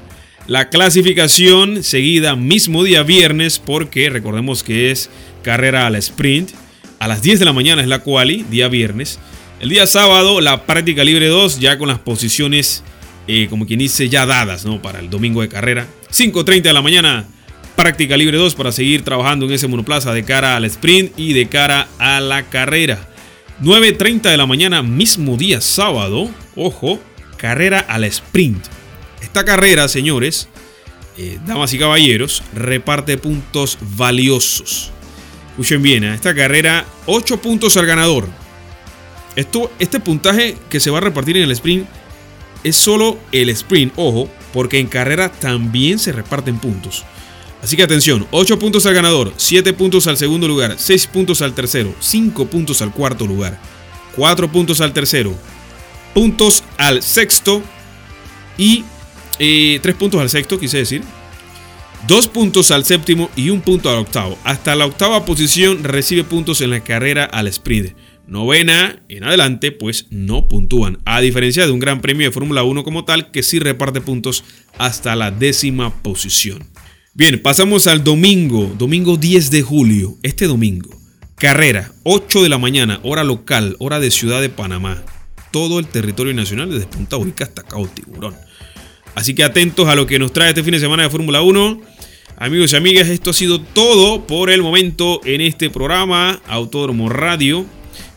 [0.47, 5.11] La clasificación seguida mismo día viernes porque recordemos que es
[5.43, 6.51] carrera a la sprint.
[6.99, 9.21] A las 10 de la mañana es la quali, día viernes.
[9.61, 12.83] El día sábado la práctica libre 2 ya con las posiciones
[13.29, 14.81] eh, como quien dice ya dadas ¿no?
[14.83, 15.87] para el domingo de carrera.
[16.11, 17.27] 5.30 de la mañana
[17.77, 21.49] práctica libre 2 para seguir trabajando en ese monoplaza de cara al sprint y de
[21.49, 23.07] cara a la carrera.
[23.63, 27.01] 9.30 de la mañana mismo día sábado, ojo,
[27.37, 28.65] carrera al sprint.
[29.21, 30.49] Esta carrera, señores,
[31.19, 34.91] eh, damas y caballeros, reparte puntos valiosos.
[35.51, 36.15] Escuchen bien, a ¿eh?
[36.15, 38.29] esta carrera 8 puntos al ganador.
[39.37, 41.87] Esto, este puntaje que se va a repartir en el sprint
[42.65, 47.05] es solo el sprint, ojo, porque en carrera también se reparten puntos.
[47.63, 51.55] Así que atención, 8 puntos al ganador, 7 puntos al segundo lugar, 6 puntos al
[51.55, 53.61] tercero, 5 puntos al cuarto lugar,
[54.15, 55.35] 4 puntos al tercero,
[56.15, 57.63] puntos al sexto
[58.57, 58.85] y
[59.39, 61.03] eh, tres puntos al sexto, quise decir.
[62.07, 64.39] Dos puntos al séptimo y un punto al octavo.
[64.45, 67.95] Hasta la octava posición recibe puntos en la carrera al sprint.
[68.29, 70.99] Novena en adelante, pues no puntúan.
[71.05, 74.45] A diferencia de un gran premio de Fórmula 1 como tal, que sí reparte puntos
[74.79, 76.63] hasta la décima posición.
[77.15, 80.91] Bien, pasamos al domingo, domingo 10 de julio, este domingo.
[81.37, 85.03] Carrera, 8 de la mañana, hora local, hora de Ciudad de Panamá
[85.51, 88.35] todo el territorio nacional, desde Punta Ubica hasta Cabo Tiburón.
[89.15, 91.81] Así que atentos a lo que nos trae este fin de semana de Fórmula 1.
[92.37, 97.67] Amigos y amigas, esto ha sido todo por el momento en este programa Autódromo Radio.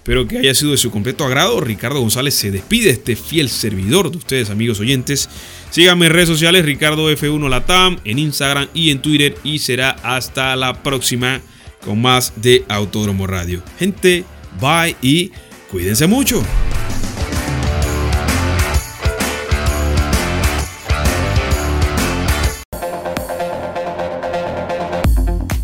[0.02, 1.62] Espero que haya sido de su completo agrado.
[1.62, 5.30] Ricardo González se despide, este fiel servidor de ustedes, amigos oyentes.
[5.70, 9.36] Síganme en redes sociales, Ricardo F1 Latam, en Instagram y en Twitter.
[9.44, 11.40] Y será hasta la próxima
[11.86, 13.62] con más de Autódromo Radio.
[13.78, 14.24] Gente,
[14.60, 15.34] bye y
[15.70, 16.44] cuídense mucho.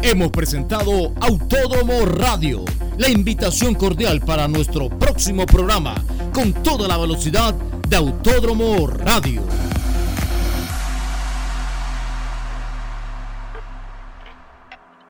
[0.09, 2.63] Hemos presentado Autódromo Radio,
[2.97, 5.95] la invitación cordial para nuestro próximo programa
[6.33, 7.53] con toda la velocidad
[7.89, 9.41] de Autódromo Radio.